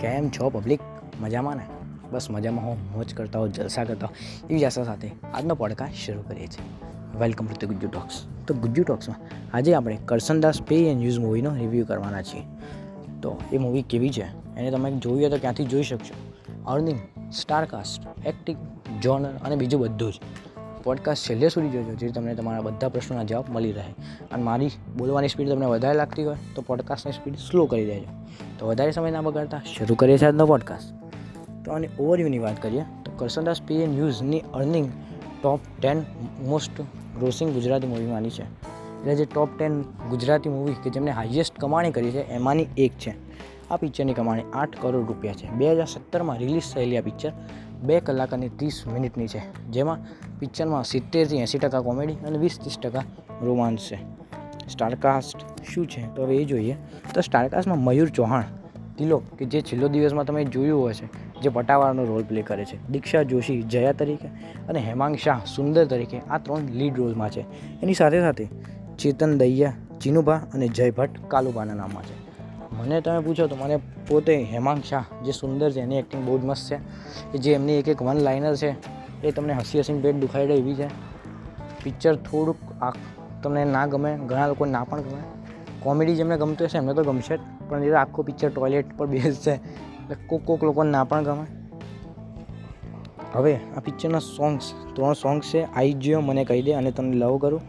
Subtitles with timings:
[0.00, 0.80] કેમ છો પબ્લિક
[1.20, 1.66] મજામાં ને?
[2.10, 4.46] બસ મજામાં હું મોજ કરતા હોઉં, જલસા કરતા હોઉં.
[4.50, 6.88] એવી આશા સાથે આજનો પોડકાસ્ટ શરૂ કરીએ છીએ.
[7.18, 9.16] વેલકમ ટુ ગુજ્જુ ટોક્સ તો ગુજ્જુ ટોક્સમાં
[9.56, 12.42] આજે આપણે કરસનદાસ પે એન્ડ યુઝ મૂવીનો રિવ્યૂ કરવાના છીએ.
[13.22, 14.56] તો એ મૂવી કેવી છે?
[14.56, 16.32] એને તમે જોયું હોય તો ક્યાંથી જોઈ શકશો.
[16.70, 17.00] અર્નિંગ
[17.32, 18.58] સ્ટારકાસ્ટ એક્ટિંગ
[19.02, 20.20] જોનર અને બીજું બધું જ.
[20.84, 23.90] પોડકાસ્ટ છેલ્લે સુધી જોજો, જેથી તમને તમારા બધા પ્રશ્નોના જવાબ મળી રહે.
[24.32, 28.26] અને મારી બોલવાની સ્પીડ તમને વધારે લાગતી હોય, તો પોડકાસ્ટની સ્પીડ સ્લો કરી દેજો.
[28.58, 31.00] તો વધારે સમય ના બગાડતા, શરૂ કરીએ છીએ આજનો પોડકાસ્ટ
[31.64, 34.92] તો આની ઓવરવ્યૂની વાત કરીએ, તો કરસનદાસ પી એન ન્યૂઝની earning
[35.42, 36.02] top ten
[36.44, 36.80] most
[37.18, 38.42] grossing Gujarati મૂવીમાંની છે.
[38.42, 43.14] એટલે જે ટોપ ટેન ગુજરાતી મૂવી કે જેમને હાઈએસ્ટ કમાણી કરી છે, એમાંની એક છે.
[43.70, 45.50] આ પિક્ચરની કમાણી આઠ કરોડ રૂપિયા છે.
[45.50, 47.32] બે હજાર સત્તરમાં રિલીઝ થયેલી આ પિક્ચર
[47.82, 49.98] બે કલાક અને ત્રીસ મિનિટની છે, જેમાં
[50.38, 53.02] પિક્ચરમાં સિત્તેરથી એંસી ટકા કોમેડી અને વીસ ત્રીસ ટકા
[53.42, 53.98] રોમાન્સ છે.
[54.68, 55.36] સ્ટારકાસ્ટ
[55.74, 56.14] શું છે?
[56.14, 56.76] તો હવે એ જોઈએ.
[57.14, 58.44] તો સ્ટારકાસ્ટમાં મયુર ચૌહાણ,
[58.98, 61.06] તિલોક, કે જે છેલ્લો દિવસમાં તમે જોયું હશે,
[61.40, 62.88] જે પટાવાળાનો રોલ પ્લે કરે છે.
[62.88, 64.28] દીક્ષા જોશી, જયા તરીકે,
[64.68, 67.40] અને હેમાંગ શાહ, સુંદર તરીકે આ ત્રણ લીડ રોલમાં છે.
[67.82, 68.48] એની સાથે સાથે
[68.98, 72.30] ચેતન દૈયા, ચીનુભા અને જય ભટ્ટ કાલુબાના નામમાં છે.
[72.78, 73.76] મને તમે પૂછો તો મને
[74.10, 76.76] પોતે હેમાંગ શાહ, જે સુંદર છે, એની એક્ટિંગ બહુ જ મસ્ત છે.
[77.32, 78.74] કે જે એમની એક એક વન લાઇનર છે,
[79.22, 80.86] એ તમને હસી હસીને પેટ દુખાઈ રહે એવી છે.
[81.84, 82.92] પિક્ચર થોડુંક આ
[83.42, 85.22] તમને ના ગમે, ઘણા લોકો ના પણ ગમે.
[85.80, 87.40] કોમેડી જેમને ગમતું હશે, એમને તો ગમશે જ.
[87.68, 89.46] પણ એ આખો પિક્ચર ટોયલેટ પર બેસ.
[89.46, 91.46] છે એટલે કોક કોક લોકોને ના પણ ગમે.
[93.32, 97.38] હવે, આ પિક્ચરના સોંગ્સ ત્રણ સોંગ્સ છે, આઈ જીઓ, મને કહી દે અને તમને લવ
[97.38, 97.60] કરું.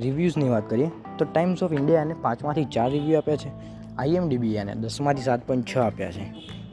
[0.00, 3.81] રિવ્યૂઝની વાત કરીએ, તો ટાઈમ્સ ઓફ ઇન્ડિયા એને પાંચમાંથી ચાર રિવ્યૂ આપ્યા છે.
[3.98, 6.24] આઈએમડીબી એને દસમાંથી સાત પોઈન્ટ છ આપ્યા છે.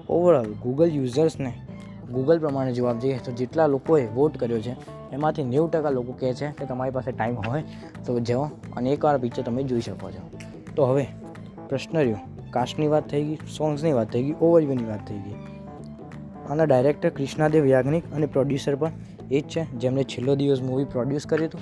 [0.09, 1.53] ઓવરઓલ ગૂગલ યુઝર્સને
[2.11, 4.73] ગૂગલ પ્રમાણે જવાબ જોઈએ તો જેટલા લોકોએ વોટ કર્યો છે,
[5.11, 7.63] એમાંથી નેવું ટકા લોકો કહે છે કે તમારી પાસે ટાઈમ હોય
[8.05, 8.43] તો જાઓ
[8.77, 10.29] અને એકવાર પિક્ચર તમે જોઈ શકો છો.
[10.75, 11.07] તો હવે
[11.69, 12.17] પ્રશ્ન રહ્યો.
[12.51, 15.35] કાસ્ટની વાત થઈ ગઈ સોંગ્સની વાત થઈ ગઈ ઓવરવ્યુની વાત થઈ ગઈ.
[16.49, 18.91] આના ડાયરેક્ટર કૃષ્ણાદેવ યાજ્ઞિક અને પ્રોડ્યુસર પણ
[19.31, 21.61] એ જ છે જેમણે છેલ્લો દિવસ મૂવી પ્રોડ્યુસ કર્યું હતું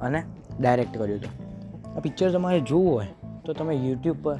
[0.00, 0.22] અને
[0.60, 1.32] ડાયરેક્ટ કર્યું હતું.
[1.96, 3.06] આ પિક્ચર તમારે જોવું હોય
[3.44, 4.38] તો તમે યુટ્યુબ પર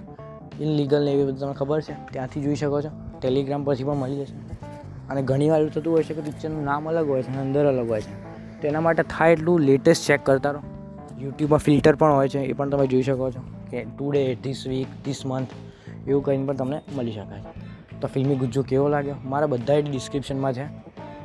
[0.60, 2.88] ઇનલીગલ ને એવી બધું તમને ખબર છે, ત્યાંથી જોઈ શકો છો.
[3.20, 4.34] ટેલિગ્રામ પરથી પણ મળી જશે.
[5.10, 7.90] અને ઘણીવાર એવું થતું હોય છે કે પિક્ચરનું નામ અલગ હોય છે અને અંદર અલગ
[7.90, 8.28] હોય છે.
[8.62, 10.62] તો એના માટે થાય એટલું લેટેસ્ટ ચેક કરતા રહો.
[11.18, 14.86] યુટ્યુબમાં ફિલ્ટર પણ હોય છે, એ પણ તમે જોઈ શકો છો કે today this week
[15.04, 15.48] this month
[16.08, 17.42] એવું કરીને પણ તમને મળી શકાય.
[18.00, 19.14] તો ફિલ્મી ગુજ્જો કેવો લાગ્યો?
[19.24, 20.64] મારા બધા ડિસ્ક્રિપ્શનમાં છે.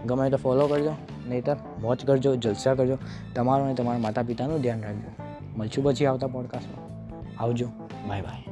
[0.05, 0.91] ગમે તો ફોલો કરજો,
[1.29, 2.97] નહીતર વોચ કરજો, જલસા કરજો.
[3.35, 5.23] તમારું અને તમારા માતા પિતાનું ધ્યાન રાખજો.
[5.57, 6.92] મળશું પછી આવતા પોડકાસ્ટમાં
[7.43, 7.67] આવજો.
[8.07, 8.43] Bye bye.